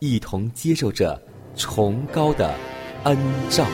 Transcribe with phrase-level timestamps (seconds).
[0.00, 1.20] 一同接受着
[1.54, 2.54] 崇高的
[3.04, 3.16] 恩
[3.50, 3.66] 照。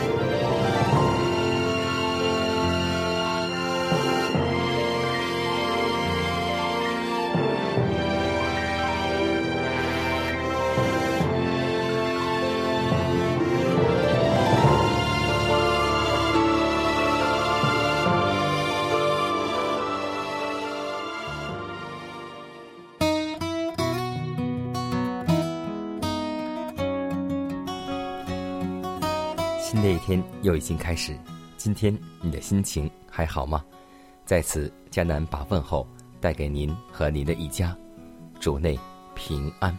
[30.57, 31.17] 已经开始，
[31.57, 33.65] 今天你的心情还好吗？
[34.25, 35.87] 在此，迦南把问候
[36.21, 37.77] 带给您和您的一家，
[38.41, 38.79] 主内
[39.15, 39.77] 平安。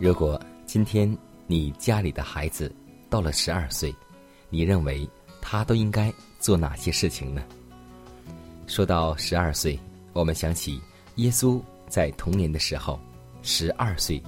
[0.00, 1.14] 如果今天
[1.46, 2.74] 你家里的孩子
[3.10, 3.94] 到了十二岁，
[4.48, 5.06] 你认为
[5.42, 7.42] 他都应该做哪些事情呢？
[8.66, 9.78] 说到十二岁，
[10.12, 10.80] 我们想起
[11.16, 12.98] 耶稣在童年的时候，
[13.42, 14.22] 十二岁，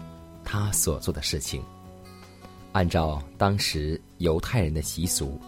[0.45, 1.63] 他所做的事情。
[2.73, 5.41] 按照当时犹太人的习俗，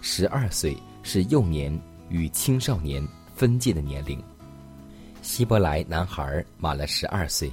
[0.00, 1.78] 十二岁是幼年
[2.08, 4.22] 与青少年分界的年龄。
[5.22, 7.50] 希伯来男孩满了十二岁，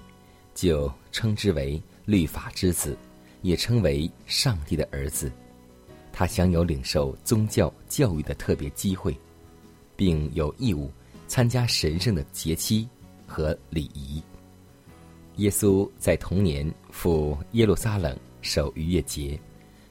[0.53, 2.97] 就称之为律法之子，
[3.41, 5.31] 也称为上帝的儿子。
[6.21, 9.17] 他享有领受宗教教育的特别机会，
[9.95, 10.87] 并有义务
[11.27, 12.87] 参加神圣的节期
[13.25, 14.21] 和礼仪。
[15.37, 19.39] 耶稣在童年赴耶路撒冷守逾越节，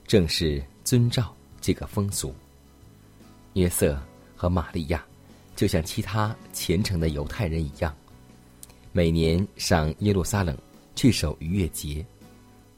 [0.07, 2.33] 正是遵照这个风俗。
[3.55, 4.01] 约瑟
[4.37, 5.05] 和玛利亚
[5.57, 7.93] 就像其他虔诚的犹太人一样，
[8.93, 10.57] 每年上耶路撒冷
[10.95, 12.07] 去守逾越节。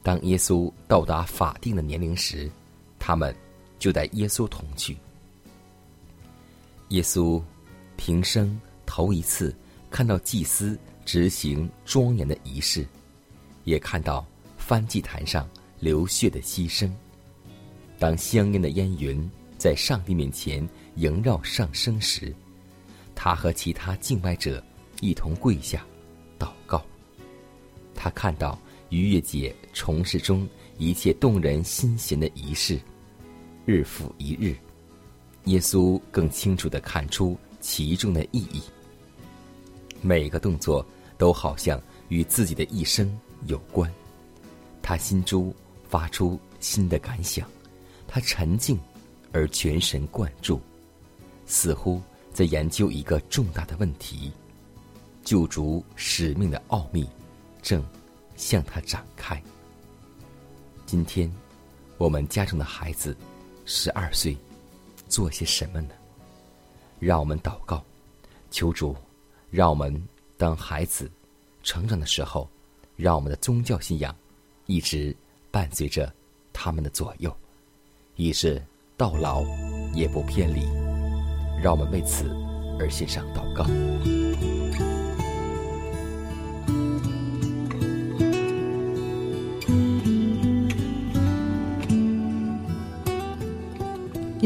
[0.01, 2.49] 当耶稣到达法定的年龄时，
[2.97, 3.35] 他们
[3.83, 4.95] 就带耶稣同去。
[6.87, 7.43] 耶稣
[7.97, 9.53] 平生头一次
[9.91, 12.87] 看到祭司执行庄严的仪式，
[13.65, 15.45] 也看到翻祭坛上
[15.81, 16.89] 流血的牺牲。
[17.99, 20.65] 当香烟的烟云在上帝面前
[20.95, 22.33] 萦绕上升时，
[23.13, 24.63] 他和其他敬拜者
[25.01, 25.85] 一同跪下
[26.39, 26.81] 祷告。
[27.93, 28.57] 他看到
[28.91, 32.79] 逾越节重事中一切动人心弦的仪式。
[33.65, 34.55] 日复一日，
[35.45, 38.61] 耶稣更清楚的看出其中的意义。
[40.01, 40.85] 每个动作
[41.17, 43.89] 都好像与自己的一生有关。
[44.81, 45.53] 他心中
[45.87, 47.49] 发出新的感想，
[48.05, 48.77] 他沉静
[49.31, 50.59] 而全神贯注，
[51.45, 52.01] 似乎
[52.33, 54.29] 在研究一个重大的问题。
[55.23, 57.07] 救主使命的奥秘
[57.61, 57.81] 正
[58.35, 59.41] 向他展开。
[60.85, 61.33] 今天，
[61.97, 63.15] 我们家中的孩子。
[63.65, 64.37] 十二岁，
[65.07, 65.89] 做些什么呢？
[66.99, 67.83] 让我们祷告，
[68.51, 68.95] 求主，
[69.49, 70.01] 让我们
[70.37, 71.09] 当孩子
[71.63, 72.47] 成长的时候，
[72.95, 74.15] 让我们的宗教信仰
[74.65, 75.15] 一直
[75.51, 76.13] 伴随着
[76.51, 77.35] 他们的左右，
[78.15, 78.61] 以致
[78.97, 79.43] 到老
[79.93, 80.63] 也不偏离。
[81.61, 82.29] 让我们为此
[82.79, 84.22] 而献上祷告。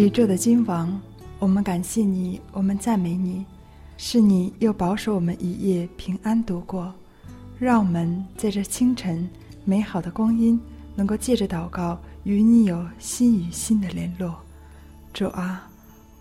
[0.08, 0.98] 宇宙的君王，
[1.38, 3.44] 我们感谢你，我们赞美你，
[3.98, 6.94] 是你又保守我们一夜平安度过，
[7.60, 9.30] 让我们在这清晨
[9.66, 10.58] 美好的光阴，
[10.96, 14.34] 能够借着祷告与你有心与心的联络。
[15.14, 15.70] 主啊，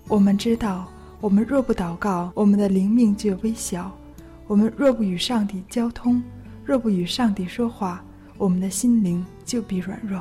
[0.08, 0.88] 我们知道
[1.20, 3.88] 我们若不祷告，我们的灵命就微小；
[4.48, 6.20] 我们若不与上帝交通，
[6.64, 8.02] 若不与上帝说话，
[8.36, 10.20] 我们的心灵就必软弱。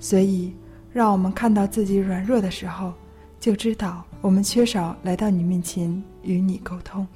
[0.00, 0.54] 所以，
[0.92, 2.92] 让我们看到自己软弱的时候，
[3.38, 7.06] 就知道我们缺少来到你面前与你沟通。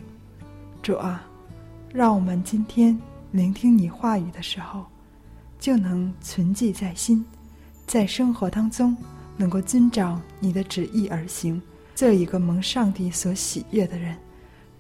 [0.83, 1.27] 主啊，
[1.93, 2.99] 让我们今天
[3.31, 4.85] 聆听你话语的时候，
[5.59, 7.25] 就能存记在心，
[7.87, 8.97] 在生活当中
[9.37, 11.61] 能够遵照你的旨意而行。
[11.95, 14.17] 做一个蒙上帝所喜悦的人，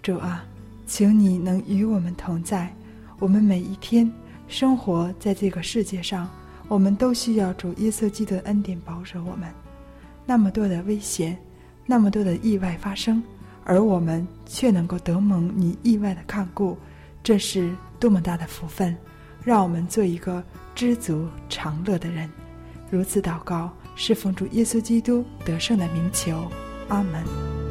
[0.03, 0.45] 主啊，
[0.87, 2.73] 请你能与我们同在。
[3.19, 4.11] 我们每一天
[4.49, 6.29] 生活在这个世界上，
[6.73, 9.47] 我们都需要主耶稣基督的恩典保守我们。
[10.25, 11.37] 那么多的危险，
[11.85, 13.23] 那么多的意外发生，
[13.63, 16.79] 而我们却能够得蒙你意外的看顾，
[17.23, 17.71] 这是
[18.01, 18.97] 多么大的福分！
[19.45, 20.43] 让我们做一个
[20.75, 22.27] 知足常乐的人。
[22.91, 26.43] 如此祷告，是奉主耶稣基督得胜的名求。
[26.89, 27.62] 阿门。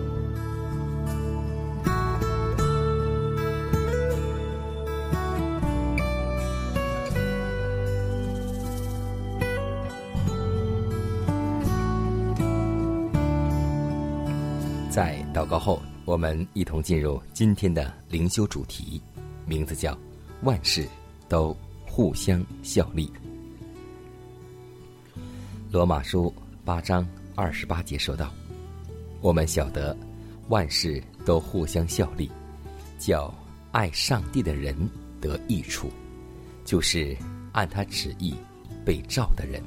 [15.34, 19.02] 祷告后，我们一同进入今天的灵修主题，
[19.46, 19.98] 名字叫
[20.44, 20.86] “万事
[21.30, 21.56] 都
[21.88, 23.10] 互相效力”。
[25.72, 26.34] 罗马书
[26.66, 28.32] 八章二十八节说道。
[29.22, 29.96] 我们晓得，
[30.50, 32.30] 万事都互相效力，
[33.00, 33.34] 叫
[33.72, 34.76] 爱上帝的人
[35.22, 35.90] 得益处，
[36.66, 37.16] 就是
[37.54, 38.36] 按他旨意
[38.84, 39.64] 被召的人。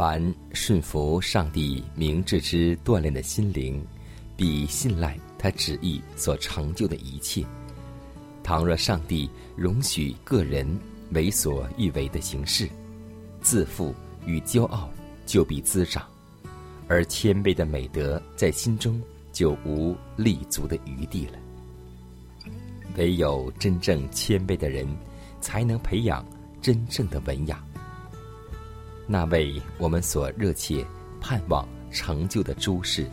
[0.00, 3.84] 凡顺服上帝明智之锻炼的心灵，
[4.34, 7.44] 必信赖他旨意所成就的一切。
[8.42, 10.66] 倘若上帝容许个人
[11.12, 12.66] 为所欲为的形式，
[13.42, 13.94] 自负
[14.24, 14.88] 与骄傲
[15.26, 16.02] 就必滋长。
[16.88, 18.98] 而谦卑的美德在心中
[19.32, 21.34] 就无立足的余地了。
[22.96, 24.88] 唯有真正谦卑的人，
[25.42, 26.24] 才能培养
[26.62, 27.62] 真正的文雅。
[29.12, 30.86] 那位我们所热切
[31.20, 33.10] 盼望成就的诸事，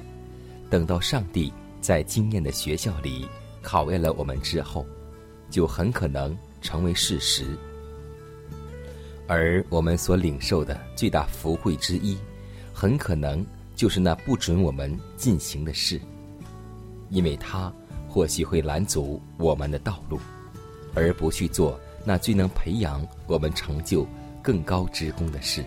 [0.70, 1.52] 等到上帝
[1.82, 3.28] 在经验的学校里
[3.64, 4.86] 考验了我们之后，
[5.50, 7.58] 就很可能成为事实。
[9.28, 12.16] 而我们所领受的最大福慧之一，
[12.72, 13.44] 很可能。
[13.76, 16.02] 就是那不准我们进行的事，
[17.12, 17.72] 因为它
[18.10, 20.20] 或许会拦阻我们的道路，
[20.96, 24.04] 而不去做那最能培养我们成就
[24.42, 25.64] 更高职功的事。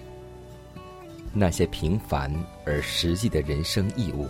[1.32, 2.32] 那些平凡
[2.64, 4.28] 而实际的人生义务，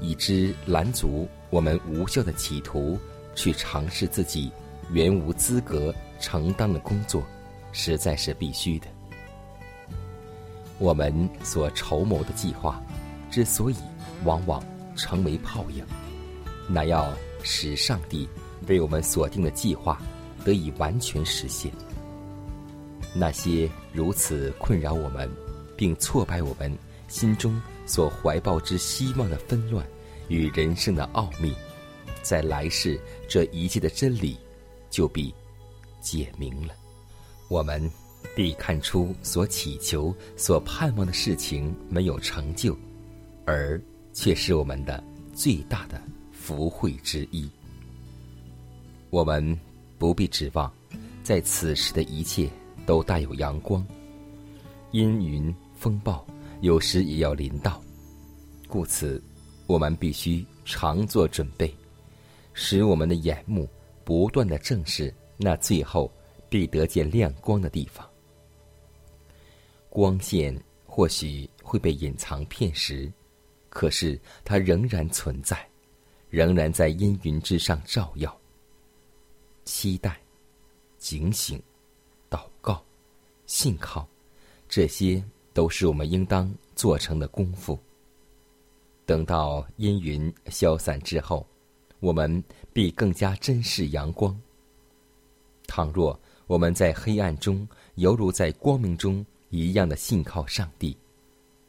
[0.00, 2.98] 以之拦阻我们无效的企图
[3.34, 4.50] 去尝试自己
[4.90, 7.22] 原无资格承担的工作，
[7.72, 8.86] 实在是必须的。
[10.78, 12.82] 我们所筹谋的计划。
[13.28, 13.76] 之所以
[14.24, 14.62] 往往
[14.94, 15.84] 成为泡影，
[16.68, 17.12] 那要
[17.42, 18.26] 使上帝
[18.68, 20.00] 为我们所定的计划
[20.42, 21.70] 得以完全实现。
[23.12, 25.28] 那些如此困扰我们，
[25.76, 26.72] 并挫败我们
[27.08, 29.86] 心中所怀抱之希望的纷乱
[30.28, 31.54] 与人生的奥秘，
[32.22, 34.36] 在来世这一切的真理
[34.90, 35.32] 就必
[36.00, 36.74] 解明了。
[37.48, 37.90] 我们
[38.34, 42.76] 必看出所祈求、所盼望的事情没有成就。
[43.48, 43.80] 而
[44.12, 45.02] 却是我们的
[45.32, 46.02] 最大的
[46.32, 47.48] 福慧之一。
[49.08, 49.56] 我们
[49.98, 50.68] 不必指望
[51.22, 52.50] 在此时的一切
[52.84, 53.86] 都带有阳光，
[54.90, 55.54] 阴云
[55.86, 56.26] 风暴
[56.62, 57.80] 有时也要临到，
[58.66, 59.22] 故此
[59.68, 61.72] 我们必须常做准备，
[62.54, 63.68] 使我们的眼目
[64.04, 66.10] 不断的正视那最后
[66.48, 68.04] 必得见亮光的地方。
[69.88, 73.08] 光线或许会被隐藏片时。
[73.68, 75.56] 可是，它仍然存在，
[76.28, 78.36] 仍然在阴云之上照耀。
[79.64, 80.20] 期待、
[80.98, 81.62] 警醒、
[82.28, 82.84] 祷告、
[83.46, 84.04] 信靠，
[84.68, 85.22] 这些
[85.56, 87.78] 都是我们应当做成的功夫。
[89.06, 91.46] 等到阴云消散之后，
[91.98, 92.44] 我们
[92.74, 94.38] 必更加珍视阳光。
[95.66, 100.94] 倘若我们在黑暗中犹如在光明中一样的信靠上帝，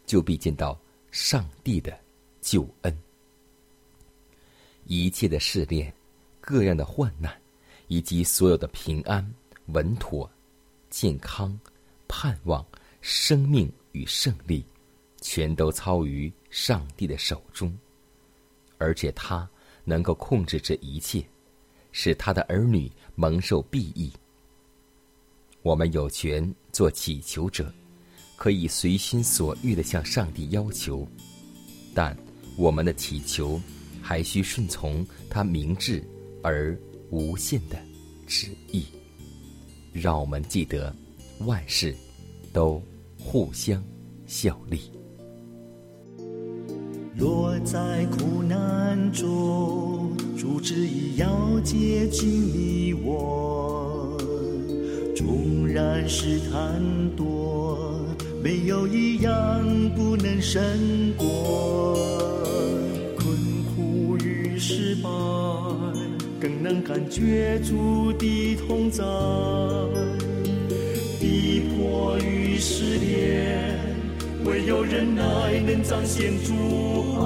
[0.06, 0.78] 就必见到。
[1.10, 1.98] 上帝的
[2.42, 2.96] 救恩，
[4.86, 5.92] 一切的试炼、
[6.42, 7.34] 各样的患难，
[7.88, 9.26] 以及所有的平安、
[9.68, 10.30] 稳妥、
[10.90, 11.58] 健康、
[12.08, 12.64] 盼望、
[13.10, 14.66] 生命与胜利，
[15.22, 17.74] 全都操于上帝的手中，
[18.78, 19.50] 而且他
[19.86, 21.26] 能够控制这一切，
[21.94, 24.12] 使他的儿女蒙受裨益。
[25.62, 27.74] 我们有权做祈求者。
[28.36, 31.08] 可以随心所欲的向上帝要求，
[31.96, 32.16] 但
[32.56, 33.60] 我们的祈求
[34.00, 36.04] 还需顺从他明智
[36.44, 36.78] 而
[37.10, 37.82] 无限的
[38.28, 38.86] 旨意。
[39.92, 40.96] 让我们记得，
[41.40, 41.96] 万事
[42.54, 42.80] 都
[43.18, 43.84] 互相
[44.26, 44.80] 效力。
[47.18, 54.16] 落在苦难中，主旨意要接近你我。
[55.16, 56.80] 纵然试探
[57.16, 58.00] 多，
[58.44, 59.34] 没有一样
[59.96, 60.62] 不能胜
[61.18, 61.98] 过。
[63.18, 63.36] 困
[63.76, 65.10] 苦与失败，
[66.40, 69.04] 更能感觉主的同在。
[72.58, 73.78] 逼迫与失恋。
[74.44, 75.24] 唯有忍耐
[75.66, 76.54] 能彰显主
[77.20, 77.22] 爱，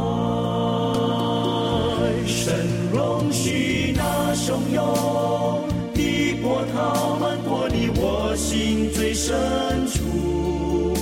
[2.25, 2.53] 神
[2.91, 9.33] 容许那汹涌的波涛漫过你我心最深
[9.88, 10.93] 处，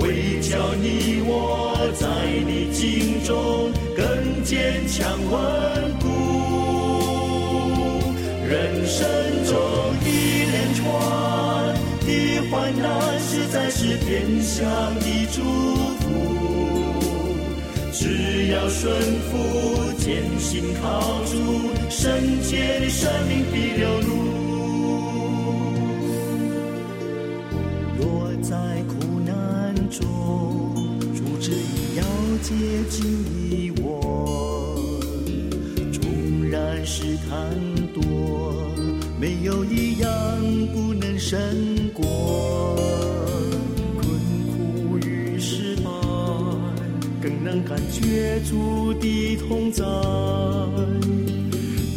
[0.00, 2.06] 为叫你我在
[2.46, 5.95] 你境中更坚强稳
[14.18, 15.42] 天下的祝
[16.00, 16.08] 福，
[17.92, 18.90] 只要顺
[19.28, 19.36] 服，
[19.98, 21.36] 坚信靠主，
[21.90, 24.08] 圣洁的生命必流露。
[27.98, 28.56] 若在
[28.88, 30.00] 苦难中，
[31.14, 32.02] 主旨意要
[32.40, 32.54] 接
[32.88, 33.04] 近
[33.50, 34.80] 你我，
[35.92, 36.00] 纵
[36.50, 37.54] 然试探
[37.92, 38.00] 多，
[39.20, 40.08] 没有一样
[40.72, 41.38] 不能胜
[41.92, 42.45] 过。
[47.46, 49.84] 能感觉主的同在，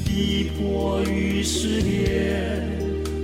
[0.06, 2.70] 逼迫与失恋，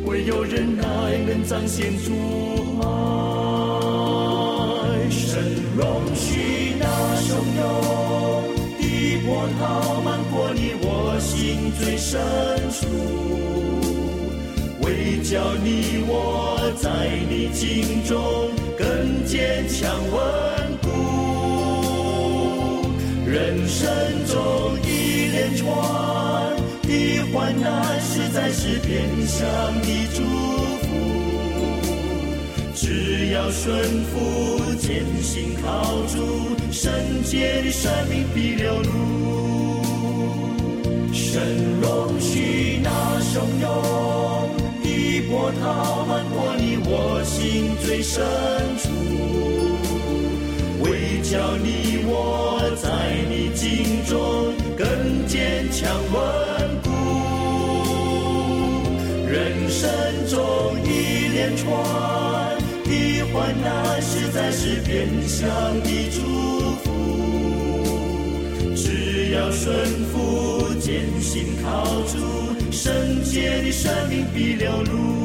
[0.07, 0.83] 唯有忍耐
[1.27, 2.11] 能彰显主
[2.81, 2.83] 爱。
[5.11, 5.39] 神
[5.77, 6.87] 容许那
[7.21, 7.29] 汹
[7.59, 7.63] 涌
[8.79, 8.83] 的
[9.23, 12.19] 波涛漫过你我心最深
[12.71, 12.87] 处，
[14.81, 16.89] 为叫你我在
[17.29, 20.54] 你境中更坚强稳。
[23.35, 23.85] 人生
[24.27, 25.67] 中一连串
[26.83, 26.89] 的
[27.33, 29.45] 患难，实在是变相
[29.81, 30.23] 的祝
[30.79, 30.87] 福。
[32.73, 34.15] 只要顺服，
[34.79, 35.67] 坚信靠
[36.07, 36.89] 主，圣
[37.25, 39.83] 洁的生命必流露。
[41.11, 41.43] 神
[41.81, 42.89] 容许那
[43.19, 43.67] 汹涌
[44.81, 48.23] 的波涛漫过你我心最深
[48.81, 48.87] 处，
[50.89, 52.53] 为叫你我。
[52.77, 52.89] 在
[53.29, 54.85] 你境中更
[55.27, 56.19] 坚强稳
[56.83, 56.89] 固，
[59.25, 59.89] 人生
[60.27, 60.37] 中
[60.83, 61.63] 一连串
[62.83, 62.89] 的
[63.31, 65.47] 患难，实在是变相
[65.81, 66.19] 的祝
[66.83, 66.85] 福。
[68.75, 69.73] 只要顺
[70.11, 72.17] 服，坚信靠主，
[72.71, 75.24] 圣洁的生命必流露。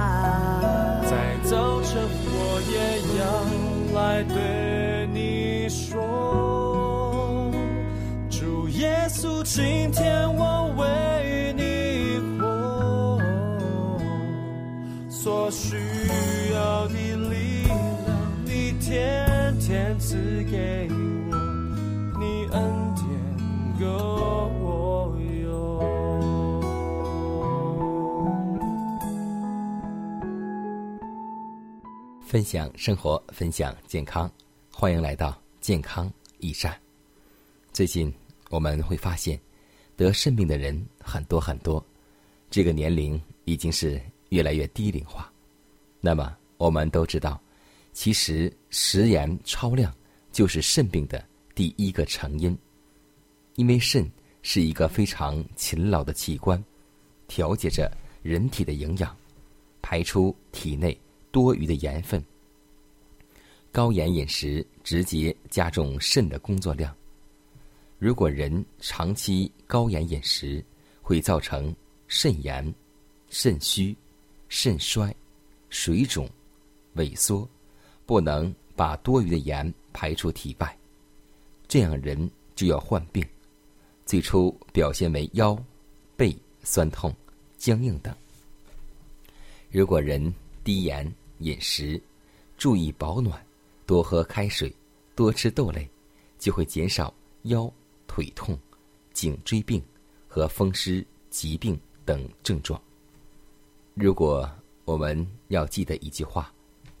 [9.53, 13.19] 今天我为你活，
[15.09, 15.75] 所需
[16.53, 17.77] 要的力量，
[18.45, 20.15] 你天天赐
[20.49, 21.35] 给我，
[22.17, 23.03] 你恩典
[23.77, 23.85] 够
[24.61, 25.43] 我用。
[32.25, 34.31] 分享生活，分享健康，
[34.73, 36.73] 欢迎来到健康驿站。
[37.73, 38.13] 最近
[38.51, 39.39] 我们会发现，
[39.95, 41.83] 得肾病的人很多很多，
[42.49, 45.31] 这个年龄已经是越来越低龄化。
[46.01, 47.41] 那么我们都知道，
[47.93, 49.91] 其实食盐超量
[50.33, 52.55] 就是肾病的第一个成因，
[53.55, 54.05] 因为肾
[54.41, 56.61] 是一个非常勤劳的器官，
[57.29, 57.89] 调节着
[58.21, 59.15] 人体的营养，
[59.81, 60.99] 排出体内
[61.31, 62.21] 多余的盐分。
[63.71, 66.93] 高盐饮食直接加重肾的工作量。
[68.01, 70.65] 如果人长期高盐饮食，
[71.03, 71.71] 会造成
[72.07, 72.73] 肾炎、
[73.29, 73.95] 肾虚、
[74.49, 75.15] 肾衰、
[75.69, 76.27] 水肿、
[76.95, 77.47] 萎缩，
[78.07, 80.77] 不能把多余的盐排出体外，
[81.67, 83.23] 这样人就要患病。
[84.03, 85.55] 最初表现为腰、
[86.17, 87.15] 背酸痛、
[87.59, 88.11] 僵硬等。
[89.69, 91.05] 如果人低盐
[91.37, 92.01] 饮食，
[92.57, 93.39] 注意保暖，
[93.85, 94.73] 多喝开水，
[95.13, 95.87] 多吃豆类，
[96.39, 97.71] 就会减少腰、
[98.13, 98.59] 腿痛、
[99.13, 99.81] 颈椎病
[100.27, 102.81] 和风湿疾病等症状。
[103.93, 104.49] 如果
[104.83, 106.53] 我们要记得一句话，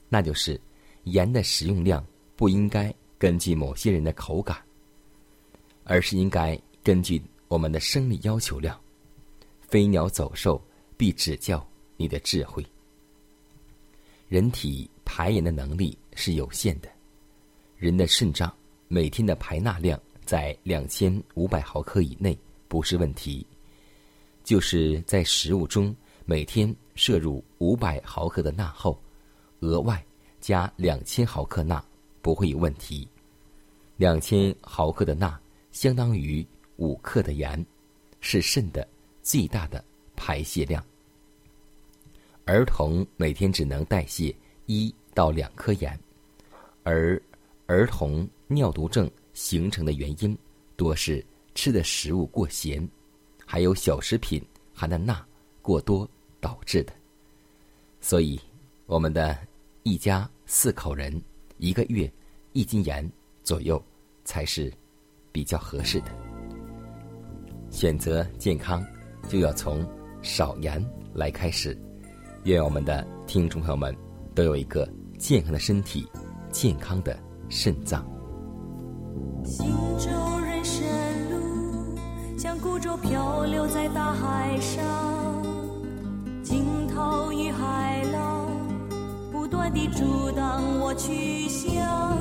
[0.07, 0.57] 那就是
[1.03, 2.01] 盐的食用量
[2.37, 4.57] 不应该根据某些人的口感，
[5.83, 8.79] 而是应该根据我们的生理要求量。
[9.67, 11.65] 飞鸟走兽必指教
[11.97, 12.65] 你的智慧。
[14.29, 16.87] 人体排盐的能力是有限的，
[17.75, 18.49] 人的肾脏
[18.87, 22.39] 每天的排钠量在两千五百毫克以内
[22.69, 23.45] 不是问题，
[24.45, 28.97] 就是在食物中每天摄入五百毫克的钠后，
[29.59, 30.01] 额外
[30.39, 31.83] 加两千毫克钠
[32.21, 33.05] 不会有问题。
[33.97, 35.37] 两千毫克的钠
[35.73, 37.65] 相当于五克的盐，
[38.21, 38.87] 是肾的
[39.21, 39.83] 最大的
[40.15, 40.81] 排泄量。
[42.45, 44.33] 儿童每天只能代谢
[44.65, 45.99] 一到两颗盐，
[46.83, 47.21] 而
[47.65, 50.37] 儿童尿毒症形成的原因
[50.75, 52.87] 多是吃的食物过咸，
[53.45, 54.41] 还有小食品
[54.73, 55.25] 含的钠
[55.61, 56.93] 过多导致的。
[57.99, 58.39] 所以，
[58.85, 59.37] 我们的
[59.83, 61.21] 一家四口人
[61.57, 62.11] 一个月
[62.53, 63.09] 一斤盐
[63.43, 63.81] 左右
[64.23, 64.71] 才是
[65.31, 66.11] 比较合适的。
[67.69, 68.85] 选择健康，
[69.29, 69.87] 就要从
[70.21, 71.77] 少盐来开始。
[72.43, 73.95] 愿我们的听众朋友们
[74.33, 76.07] 都有一个健康的身体，
[76.51, 77.17] 健康的
[77.49, 78.05] 肾脏。
[79.43, 80.09] 行舟
[80.45, 80.85] 人生
[81.29, 81.97] 路，
[82.37, 84.83] 像孤舟漂流在大海上，
[86.43, 88.47] 惊涛与海浪
[89.31, 92.17] 不断地阻挡我去向，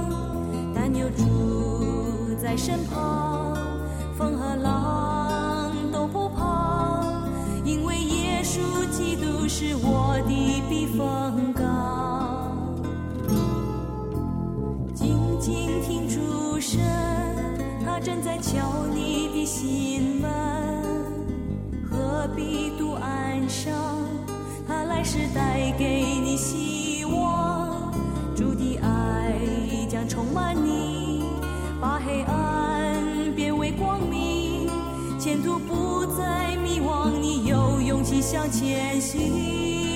[0.74, 3.56] 但有主在身旁，
[4.16, 7.04] 风和浪都不怕，
[7.64, 11.68] 因为耶稣基督是我的避风港。
[14.94, 15.99] 静静听，
[18.02, 20.30] 正在敲你的心门。
[21.90, 23.74] 何必独安伤？
[24.66, 27.92] 他来时带给你希望。
[28.34, 29.34] 主的爱
[29.88, 31.24] 将充满你，
[31.80, 34.68] 把黑暗变为光明，
[35.18, 39.89] 前途不再迷惘，你有勇气向前行。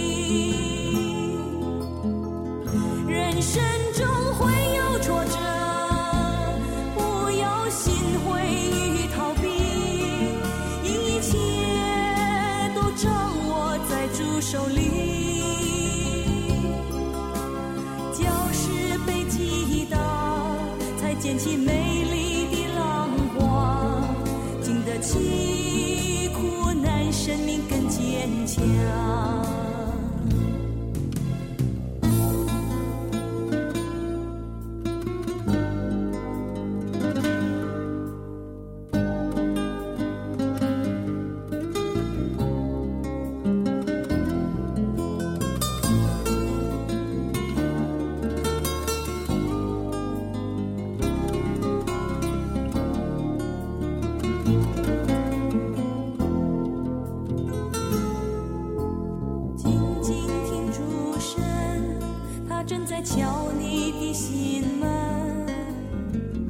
[62.94, 64.88] 在敲你的心门，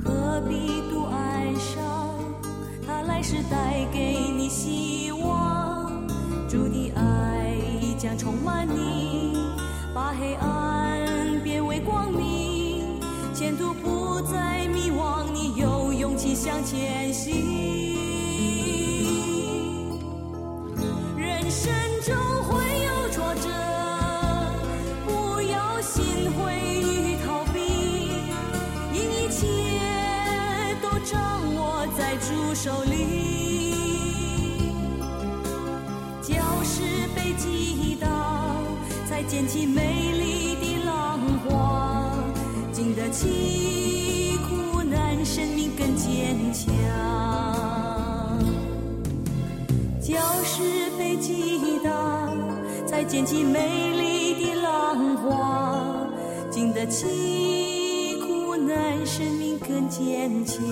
[0.04, 2.18] 何必独哀伤？
[2.86, 5.90] 他来世带给你希望，
[6.46, 7.56] 主的爱
[7.96, 9.38] 将充满你，
[9.94, 13.00] 把黑暗变为光明，
[13.32, 18.03] 前途不再迷惘，你有勇气向前行。
[32.54, 33.74] 手里，
[36.22, 36.82] 教室
[37.16, 38.06] 被击倒，
[39.08, 42.12] 才捡起美丽的浪花，
[42.72, 46.70] 经得起苦难，生命更坚强。
[50.00, 50.14] 礁
[50.44, 50.62] 石
[50.96, 52.30] 被击打，
[52.86, 55.82] 才捡起美丽的浪花，
[56.50, 60.62] 经得起苦难，生命更坚强。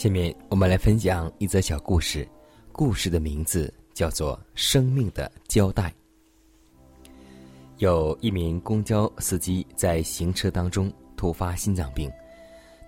[0.00, 2.26] 下面我们来分享一则小故事，
[2.72, 5.94] 故事的名字叫做《生命的交代》。
[7.76, 12.10] 有一名公交司机在行车当中突发心脏病，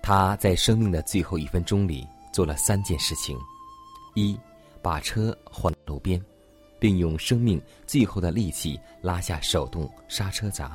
[0.01, 3.37] 他在生命的最后一分钟里做了三件事情：
[4.15, 4.35] 一，
[4.81, 6.19] 把车换路边，
[6.79, 10.65] 并用生命最后的力气拉下手动刹车闸；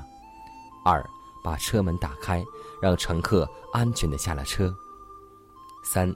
[0.85, 1.05] 二，
[1.43, 2.45] 把车门打开，
[2.81, 4.69] 让乘客安全的下了车；
[5.83, 6.15] 三。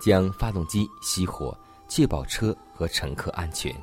[0.00, 1.56] 将发动机熄火，
[1.88, 3.74] 确保车和乘客安全。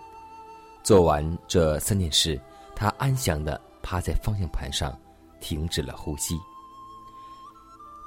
[0.84, 2.40] 做完这三件事，
[2.76, 4.98] 他安详地趴在方向盘上，
[5.42, 6.40] 停止了呼吸。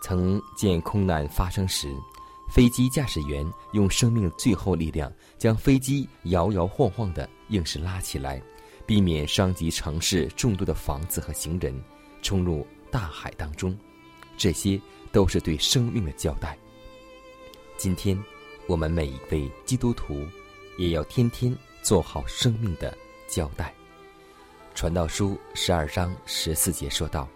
[0.02, 1.92] 曾见空难发生时，
[2.48, 8.40] 飞机驾驶员用生命最后力量将飞机摇摇晃晃地硬是拉起来，
[8.86, 11.74] 避免伤及城市众多的房子和行人，
[12.22, 13.76] 冲入大海当中。
[14.36, 16.56] 这些都是对生命的交代。
[17.78, 18.20] 今天，
[18.66, 20.26] 我们每一位基督徒，
[20.78, 22.92] 也要天天做好生命的
[23.28, 23.72] 交代。
[24.74, 27.28] 传道书十二章十四节说道：“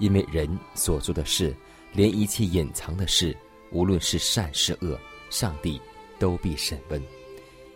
[0.00, 1.54] 因为人所做的事，
[1.92, 3.36] 连一切隐藏的事，
[3.70, 4.98] 无论是善是恶，
[5.30, 5.80] 上帝
[6.18, 7.00] 都必审问。”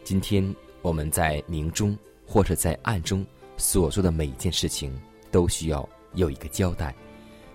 [0.02, 0.44] 今天
[0.82, 3.24] 我们在明中或者在暗中
[3.56, 4.92] 所做的每一件事情，
[5.30, 6.92] 都需要有一个交代，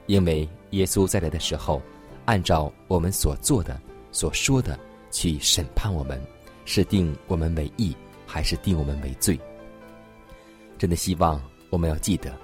[0.06, 1.82] 因为耶稣再来的时候，
[2.24, 3.78] 按照我们所做的。
[4.18, 4.80] 所说的
[5.12, 6.20] 去审判我们，
[6.66, 9.40] 是定我们为义，还是定我们为罪？
[10.76, 12.36] 真的希望我们要记得，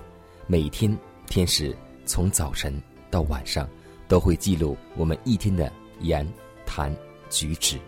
[0.45, 3.67] 每天天使从早晨到晚上
[4.07, 6.31] 都会记录我们一天的言
[6.63, 6.95] 谈
[7.27, 7.79] 举止。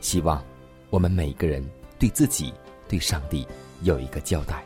[0.00, 0.42] 希望
[0.88, 1.62] 我们每个人
[1.98, 2.54] 对自己、
[2.88, 3.46] 对上帝
[3.82, 4.65] 有一个交代。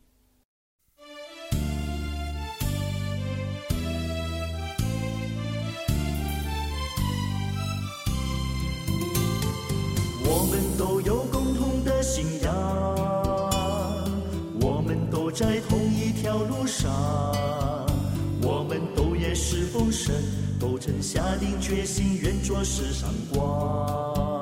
[19.91, 20.15] 神，
[20.59, 24.41] 都曾下定决心，愿做世上光。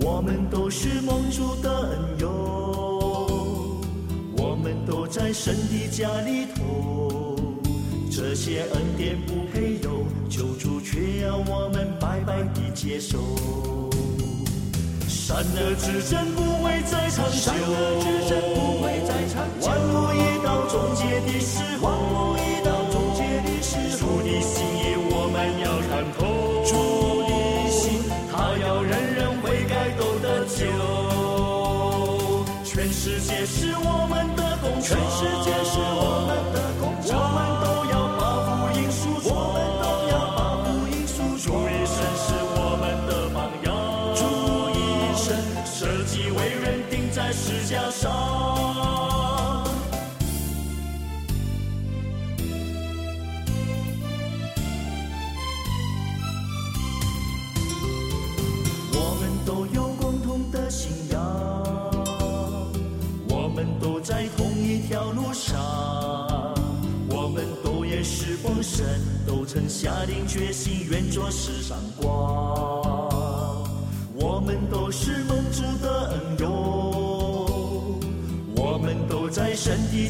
[0.00, 2.28] 我们都是蒙主的恩友，
[4.36, 7.36] 我们都在神的家里头，
[8.10, 13.18] 这些恩典不配有，救主却要我们白白的接受。
[15.06, 19.66] 善恶之争不会再长久，善恶之争不会再长久。
[19.68, 22.36] 万物已到终结的时候，万物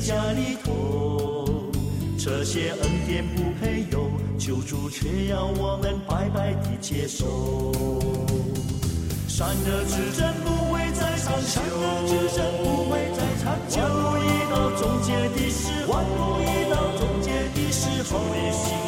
[0.01, 1.71] 家里头，
[2.19, 7.71] 这些恩典不配有，救主却要我们白白的接受。
[9.29, 13.81] 善恶之争不会再长久，善恶之争不会再长久。
[13.81, 17.81] 万物一到终结的时候，万物已到终结的时
[18.13, 18.80] 候。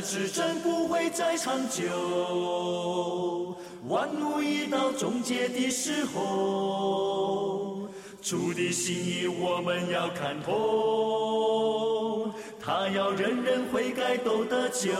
[0.00, 3.54] 善恶之争不会再长久，
[3.88, 7.88] 万物已到终结的时候。
[8.22, 14.90] 主的心意我们要看透，他要人人悔改都得救。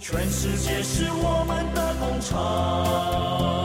[0.00, 3.57] 全世界是我们的工厂，